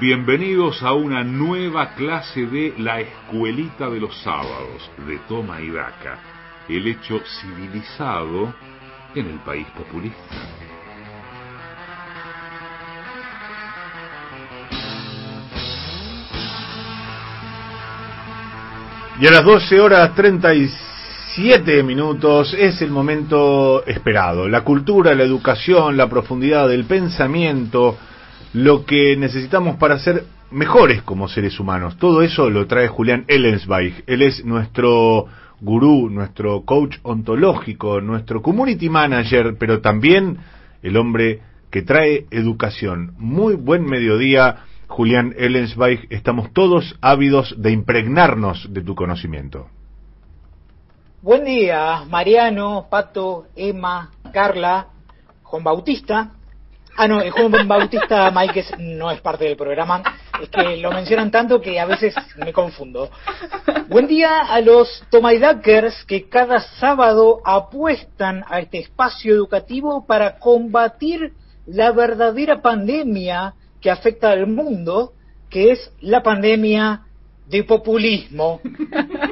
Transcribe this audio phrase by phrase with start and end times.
[0.00, 6.20] Bienvenidos a una nueva clase de La Escuelita de los Sábados de Toma y Daca,
[6.68, 8.54] el hecho civilizado
[9.16, 10.36] en el país populista.
[19.20, 24.48] Y a las 12 horas 37 minutos es el momento esperado.
[24.48, 27.98] La cultura, la educación, la profundidad del pensamiento,
[28.52, 31.96] lo que necesitamos para ser mejores como seres humanos.
[31.98, 34.04] Todo eso lo trae Julián Ellensweig.
[34.06, 35.26] Él es nuestro
[35.60, 40.38] gurú, nuestro coach ontológico, nuestro community manager, pero también
[40.82, 43.14] el hombre que trae educación.
[43.18, 44.64] Muy buen mediodía.
[44.86, 49.68] Julián Ellensweig, estamos todos ávidos de impregnarnos de tu conocimiento.
[51.20, 54.86] Buen día, Mariano, Pato, Emma, Carla,
[55.42, 56.37] Juan Bautista.
[57.00, 60.02] Ah, no, Juan Bautista Máiquez no es parte del programa.
[60.42, 63.08] Es que lo mencionan tanto que a veces me confundo.
[63.86, 71.34] Buen día a los Tomaidakers que cada sábado apuestan a este espacio educativo para combatir
[71.66, 75.12] la verdadera pandemia que afecta al mundo,
[75.48, 77.02] que es la pandemia
[77.46, 78.60] de populismo.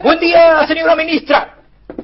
[0.00, 1.57] Buen día, señora ministra.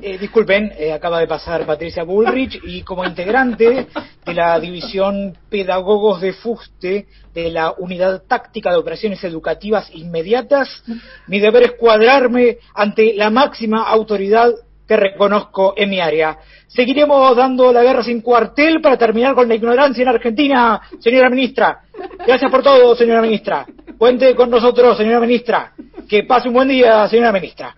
[0.07, 3.87] Eh, disculpen, eh, acaba de pasar Patricia Bullrich y como integrante
[4.27, 10.85] de la División Pedagogos de Fuste de la Unidad Táctica de Operaciones Educativas Inmediatas,
[11.27, 14.53] mi deber es cuadrarme ante la máxima autoridad
[14.87, 16.37] que reconozco en mi área.
[16.67, 21.81] Seguiremos dando la guerra sin cuartel para terminar con la ignorancia en Argentina, señora ministra.
[22.27, 23.65] Gracias por todo, señora ministra.
[23.97, 25.73] Cuente con nosotros, señora ministra.
[26.07, 27.75] Que pase un buen día, señora ministra.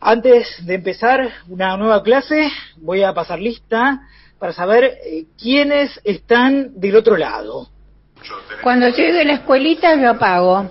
[0.00, 4.00] Antes de empezar una nueva clase, voy a pasar lista
[4.38, 7.68] para saber eh, quiénes están del otro lado.
[8.62, 10.70] Cuando llegue la escuelita yo apago.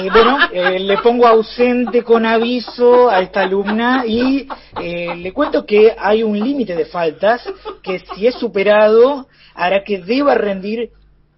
[0.00, 4.48] Eh, bueno, eh, le pongo ausente con aviso a esta alumna y
[4.80, 7.42] eh, le cuento que hay un límite de faltas
[7.82, 10.90] que si es superado hará que deba rendir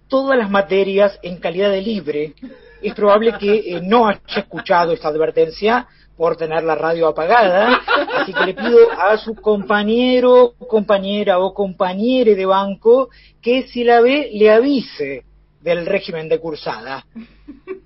[0.07, 2.33] todas las materias en calidad de libre.
[2.81, 7.81] Es probable que no haya escuchado esta advertencia por tener la radio apagada,
[8.17, 13.09] así que le pido a su compañero, compañera o compañere de banco
[13.41, 15.23] que si la ve le avise
[15.61, 17.05] del régimen de cursada.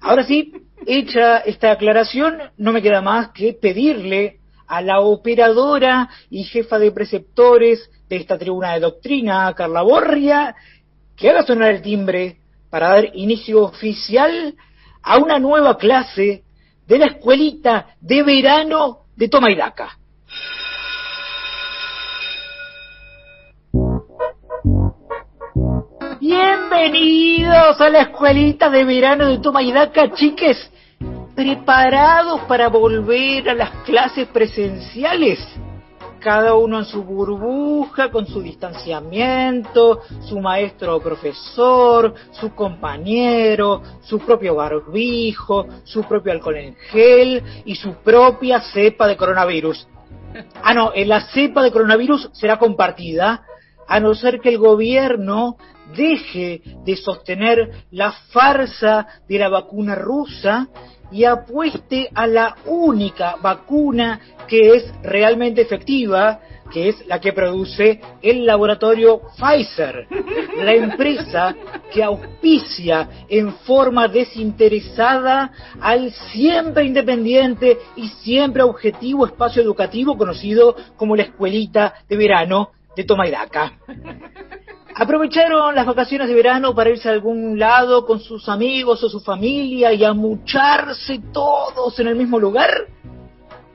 [0.01, 0.53] Ahora sí,
[0.85, 6.91] hecha esta aclaración, no me queda más que pedirle a la operadora y jefa de
[6.91, 10.55] preceptores de esta tribuna de doctrina, Carla Borria,
[11.15, 12.37] que haga sonar el timbre
[12.69, 14.55] para dar inicio oficial
[15.01, 16.43] a una nueva clase
[16.89, 19.47] de la escuelita de verano de Toma.
[26.19, 29.61] Bienvenidos a la escuelita de verano de Toma
[30.15, 30.71] chiques.
[31.35, 35.39] ¿Preparados para volver a las clases presenciales?
[36.19, 44.19] Cada uno en su burbuja, con su distanciamiento, su maestro o profesor, su compañero, su
[44.19, 49.87] propio barbijo, su propio alcohol en gel y su propia cepa de coronavirus.
[50.61, 53.43] Ah, no, eh, la cepa de coronavirus será compartida,
[53.87, 55.57] a no ser que el gobierno
[55.95, 60.67] deje de sostener la farsa de la vacuna rusa
[61.11, 66.39] y apueste a la única vacuna que es realmente efectiva,
[66.71, 70.07] que es la que produce el laboratorio Pfizer,
[70.57, 71.55] la empresa
[71.91, 81.15] que auspicia en forma desinteresada al siempre independiente y siempre objetivo espacio educativo conocido como
[81.15, 83.73] la escuelita de verano de Tomaidaca.
[84.99, 89.21] ¿Aprovecharon las vacaciones de verano para irse a algún lado con sus amigos o su
[89.21, 92.69] familia y amucharse todos en el mismo lugar?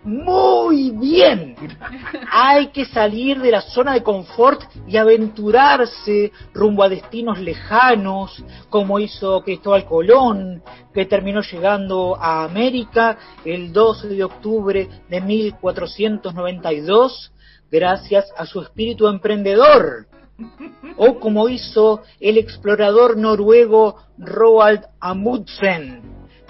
[0.04, 1.56] Muy bien.
[2.30, 8.98] Hay que salir de la zona de confort y aventurarse rumbo a destinos lejanos, como
[8.98, 10.62] hizo Cristóbal Colón,
[10.92, 13.16] que terminó llegando a América
[13.46, 17.32] el 12 de octubre de 1492,
[17.70, 20.06] gracias a su espíritu emprendedor
[20.96, 26.02] o como hizo el explorador noruego Roald Amundsen,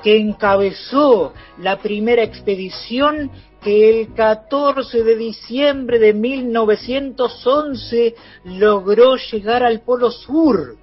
[0.03, 3.31] que encabezó la primera expedición
[3.63, 8.15] que el 14 de diciembre de 1911
[8.45, 10.77] logró llegar al Polo Sur,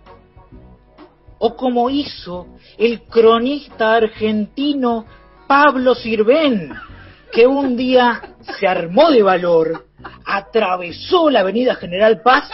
[1.37, 5.05] o como hizo el cronista argentino
[5.47, 6.73] Pablo Sirven,
[7.31, 8.21] que un día
[8.59, 9.85] se armó de valor,
[10.25, 12.49] atravesó la avenida General Paz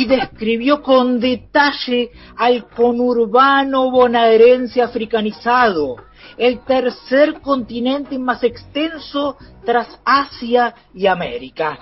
[0.00, 5.96] y describió con detalle al conurbano bonaerense africanizado,
[6.38, 11.78] el tercer continente más extenso tras Asia y América.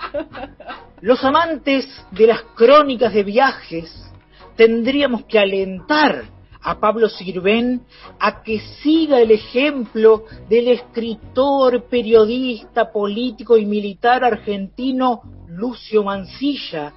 [1.00, 4.12] Los amantes de las crónicas de viajes
[4.56, 6.24] tendríamos que alentar
[6.60, 7.82] a Pablo Sirven
[8.18, 16.92] a que siga el ejemplo del escritor, periodista, político y militar argentino Lucio Mancilla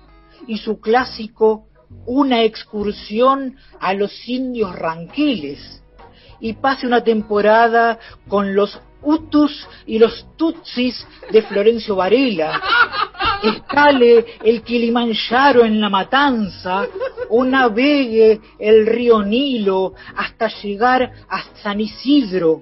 [0.47, 1.67] y su clásico
[2.05, 5.81] Una excursión a los indios ranqueles
[6.41, 12.61] y pase una temporada con los Hutus y los Tutsis de Florencio Varela,
[13.43, 16.85] escale el Kilimanjaro en la Matanza
[17.29, 22.61] o navegue el río Nilo hasta llegar a San Isidro,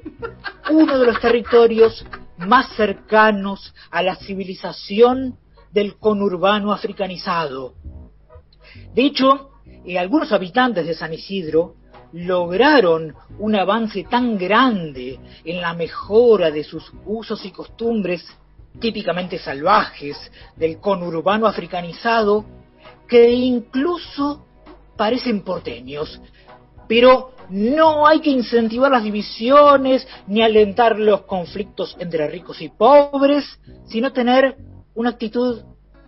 [0.70, 2.06] uno de los territorios
[2.38, 5.38] más cercanos a la civilización
[5.72, 7.76] del conurbano africanizado.
[8.94, 9.52] De hecho,
[9.86, 11.76] eh, algunos habitantes de San Isidro
[12.14, 18.26] lograron un avance tan grande en la mejora de sus usos y costumbres
[18.80, 20.18] típicamente salvajes
[20.56, 22.46] del conurbano africanizado
[23.08, 24.46] que incluso
[24.96, 26.22] parecen porteños.
[26.88, 33.60] Pero no hay que incentivar las divisiones ni alentar los conflictos entre ricos y pobres,
[33.88, 34.58] sino tener
[35.00, 35.62] una actitud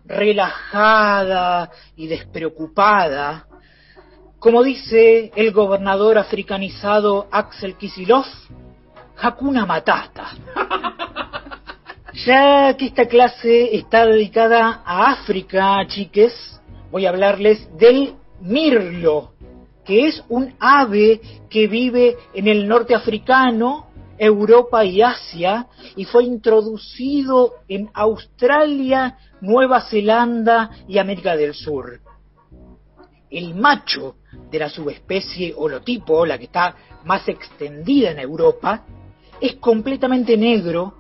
[0.06, 3.48] relajada y despreocupada
[4.38, 8.26] como dice el gobernador africanizado Axel Kisilov,
[9.18, 10.32] Hakuna Matata.
[12.26, 16.34] Ya que esta clase está dedicada a África, chiques,
[16.92, 19.32] voy a hablarles del mirlo,
[19.86, 26.24] que es un ave que vive en el norte africano, Europa y Asia, y fue
[26.24, 32.00] introducido en Australia, Nueva Zelanda y América del Sur.
[33.30, 34.16] El macho
[34.52, 36.76] de la subespecie holotipo, la que está
[37.06, 38.86] más extendida en Europa,
[39.40, 40.94] es completamente negro,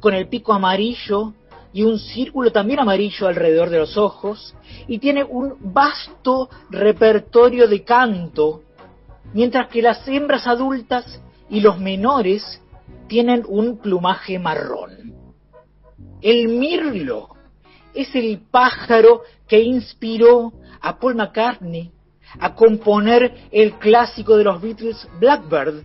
[0.00, 1.32] con el pico amarillo
[1.72, 4.54] y un círculo también amarillo alrededor de los ojos,
[4.86, 8.62] y tiene un vasto repertorio de canto,
[9.32, 12.60] mientras que las hembras adultas y los menores
[13.08, 15.14] tienen un plumaje marrón.
[16.20, 17.28] El mirlo
[17.94, 21.92] es el pájaro que inspiró a Paul McCartney
[22.38, 25.84] a componer el clásico de los Beatles Blackbird,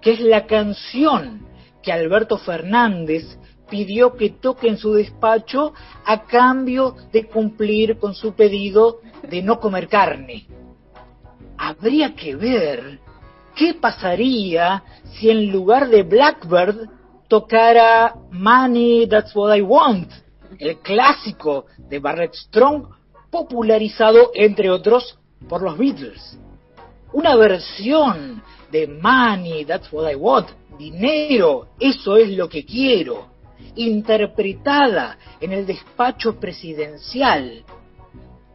[0.00, 1.46] que es la canción
[1.82, 3.38] que Alberto Fernández
[3.70, 5.72] pidió que toque en su despacho
[6.04, 10.46] a cambio de cumplir con su pedido de no comer carne.
[11.56, 13.00] Habría que ver
[13.56, 16.88] qué pasaría si en lugar de Blackbird
[17.26, 20.12] tocara Money, That's What I Want,
[20.58, 22.86] el clásico de Barrett Strong,
[23.30, 25.18] popularizado entre otros
[25.48, 26.38] por los Beatles.
[27.12, 33.28] Una versión de Money, That's What I Want, dinero, eso es lo que quiero,
[33.74, 37.64] interpretada en el despacho presidencial,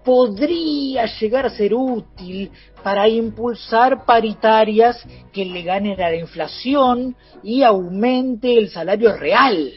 [0.04, 2.52] podría llegar a ser útil
[2.84, 9.74] para impulsar paritarias que le ganen a la inflación y aumente el salario real.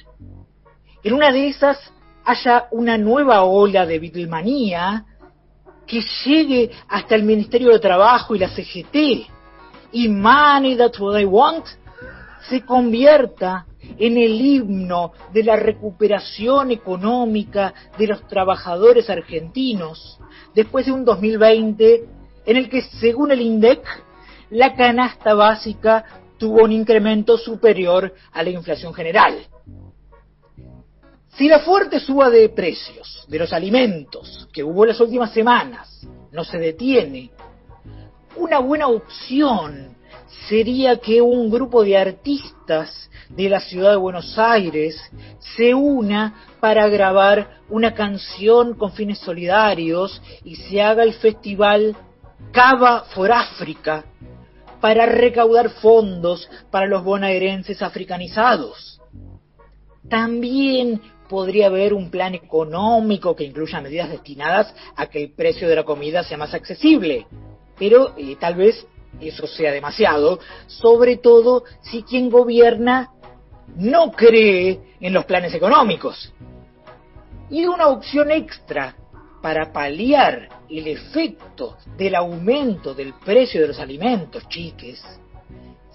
[1.03, 1.79] En una de esas
[2.25, 5.05] haya una nueva ola de Beatlemanía
[5.87, 8.97] que llegue hasta el Ministerio de Trabajo y la CGT
[9.93, 11.67] y Money That's What I Want
[12.49, 13.67] se convierta
[13.99, 20.19] en el himno de la recuperación económica de los trabajadores argentinos
[20.55, 22.05] después de un 2020
[22.47, 23.83] en el que, según el INDEC,
[24.51, 26.05] la canasta básica
[26.39, 29.39] tuvo un incremento superior a la inflación general.
[31.37, 36.45] Si la fuerte suba de precios de los alimentos que hubo las últimas semanas no
[36.45, 37.31] se detiene,
[38.37, 39.94] una buena opción
[40.49, 45.01] sería que un grupo de artistas de la ciudad de Buenos Aires
[45.57, 51.97] se una para grabar una canción con fines solidarios y se haga el festival
[52.53, 54.05] Cava for África
[54.81, 59.01] para recaudar fondos para los bonaerenses africanizados.
[60.09, 65.77] También podría haber un plan económico que incluya medidas destinadas a que el precio de
[65.77, 67.27] la comida sea más accesible.
[67.79, 68.87] Pero eh, tal vez
[69.21, 73.11] eso sea demasiado, sobre todo si quien gobierna
[73.77, 76.33] no cree en los planes económicos.
[77.51, 78.97] Y una opción extra
[79.43, 85.03] para paliar el efecto del aumento del precio de los alimentos, chiques,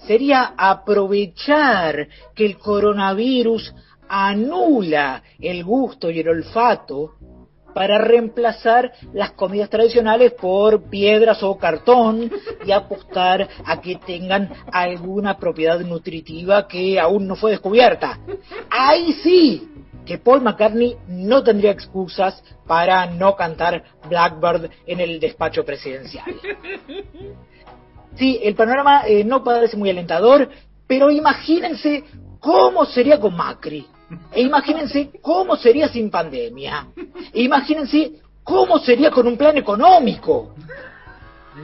[0.06, 3.74] sería aprovechar que el coronavirus
[4.08, 7.14] anula el gusto y el olfato
[7.74, 12.30] para reemplazar las comidas tradicionales por piedras o cartón
[12.64, 18.18] y apostar a que tengan alguna propiedad nutritiva que aún no fue descubierta.
[18.70, 19.68] Ahí sí
[20.04, 26.24] que Paul McCartney no tendría excusas para no cantar Blackbird en el despacho presidencial.
[28.16, 30.50] Sí, el panorama eh, no parece muy alentador,
[30.86, 32.02] pero imagínense
[32.40, 33.86] cómo sería con Macri.
[34.32, 36.88] E imagínense cómo sería sin pandemia.
[37.32, 40.54] E imagínense cómo sería con un plan económico.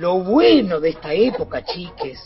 [0.00, 2.20] Lo bueno de esta época, chiques,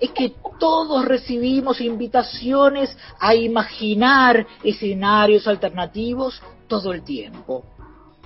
[0.00, 7.64] es que todos recibimos invitaciones a imaginar escenarios alternativos todo el tiempo.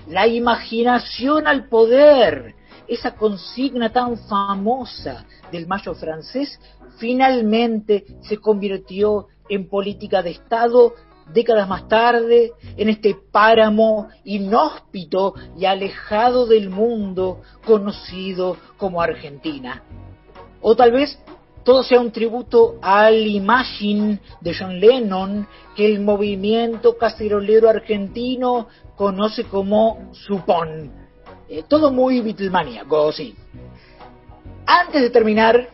[0.08, 2.54] La imaginación al poder,
[2.88, 6.58] esa consigna tan famosa del mayo francés,
[6.98, 10.94] finalmente se convirtió en política de Estado
[11.32, 19.82] décadas más tarde, en este páramo inhóspito y alejado del mundo conocido como Argentina.
[20.60, 21.18] O tal vez
[21.64, 25.46] todo sea un tributo al Imagine de John Lennon
[25.76, 30.92] que el movimiento cacerolero argentino conoce como Supón.
[31.48, 33.34] Eh, todo muy Beatlemaníaco, sí.
[34.66, 35.68] Antes de terminar,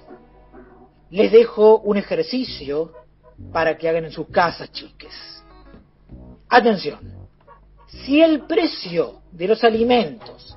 [1.10, 2.92] les dejo un ejercicio
[3.52, 5.44] para que hagan en sus casas, chiques.
[6.48, 7.00] Atención,
[7.88, 10.56] si el precio de los alimentos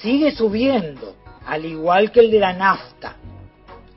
[0.00, 1.16] sigue subiendo,
[1.46, 3.16] al igual que el de la nafta,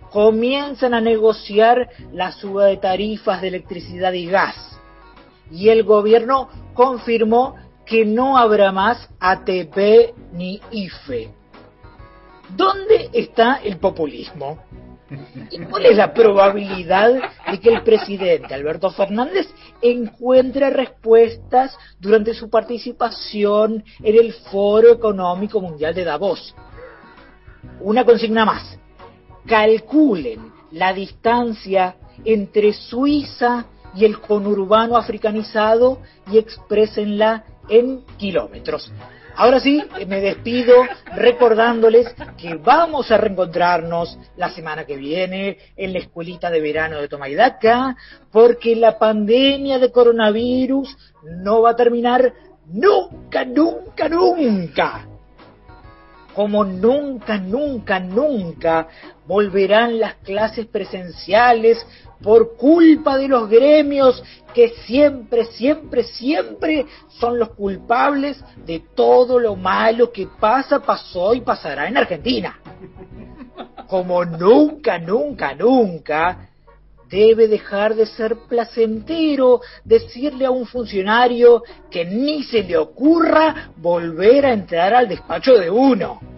[0.09, 4.55] comienzan a negociar la suba de tarifas de electricidad y gas.
[5.51, 11.29] Y el gobierno confirmó que no habrá más ATP ni IFE.
[12.55, 14.59] ¿Dónde está el populismo?
[15.51, 17.13] ¿Y cuál es la probabilidad
[17.49, 19.47] de que el presidente Alberto Fernández
[19.81, 26.55] encuentre respuestas durante su participación en el Foro Económico Mundial de Davos?
[27.81, 28.77] Una consigna más.
[29.45, 33.65] Calculen la distancia entre Suiza
[33.95, 35.99] y el conurbano africanizado
[36.31, 38.91] y exprésenla en kilómetros.
[39.35, 40.75] Ahora sí, me despido
[41.15, 47.07] recordándoles que vamos a reencontrarnos la semana que viene en la escuelita de verano de
[47.07, 47.95] Tomaidaca,
[48.31, 52.31] porque la pandemia de coronavirus no va a terminar
[52.67, 55.07] nunca, nunca, nunca.
[56.35, 58.87] Como nunca, nunca, nunca
[59.25, 61.83] volverán las clases presenciales
[62.23, 66.85] por culpa de los gremios que siempre, siempre, siempre
[67.19, 72.57] son los culpables de todo lo malo que pasa, pasó y pasará en Argentina.
[73.87, 76.49] Como nunca, nunca, nunca
[77.09, 81.61] debe dejar de ser placentero decirle a un funcionario
[81.91, 86.32] que ni se le ocurra volver a entrar al despacho de uno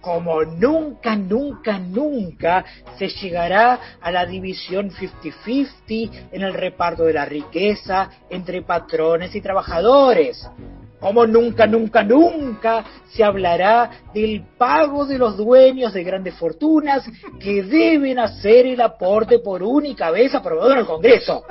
[0.00, 2.64] como nunca, nunca, nunca
[2.98, 9.40] se llegará a la división 50-50 en el reparto de la riqueza entre patrones y
[9.40, 10.48] trabajadores.
[11.00, 17.04] Como nunca, nunca, nunca se hablará del pago de los dueños de grandes fortunas
[17.38, 21.44] que deben hacer el aporte por única vez aprobado en el Congreso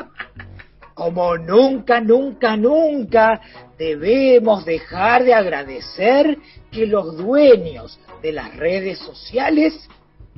[0.98, 3.40] como nunca, nunca, nunca
[3.78, 6.40] debemos dejar de agradecer
[6.72, 9.88] que los dueños de las redes sociales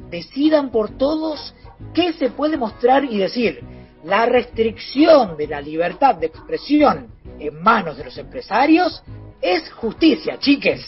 [0.10, 1.56] decidan por todos
[1.94, 3.62] qué se puede mostrar y decir.
[4.04, 7.08] La restricción de la libertad de expresión
[7.40, 9.02] en manos de los empresarios
[9.42, 10.86] es justicia, chiques.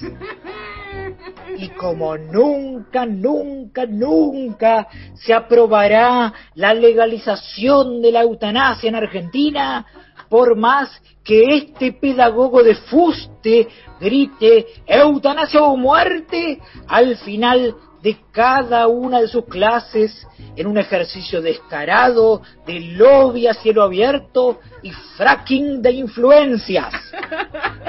[1.58, 9.86] Y como nunca, nunca, nunca se aprobará la legalización de la eutanasia en Argentina,
[10.30, 10.90] por más
[11.24, 13.68] que este pedagogo de fuste
[14.00, 21.42] grite eutanasia o muerte, al final de cada una de sus clases en un ejercicio
[21.42, 26.94] descarado de lobby a cielo abierto y fracking de influencias.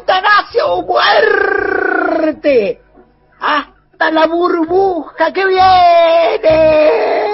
[0.00, 2.80] ¡Eutanasia o muerte!
[3.38, 7.29] ¡Hasta la burbuja que viene!